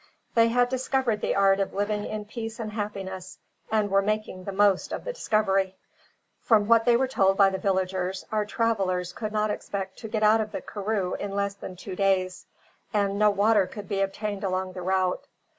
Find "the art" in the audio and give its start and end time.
1.21-1.59